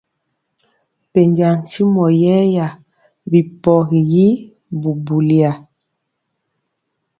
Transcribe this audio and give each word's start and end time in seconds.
Pɛnja 1.11 1.47
ntyimɔ 1.61 2.05
yɛɛya 2.21 2.67
bi 3.29 3.39
pɔgi 3.63 4.01
y 4.25 4.27
bubuya 4.81 5.51
ri. 5.55 5.61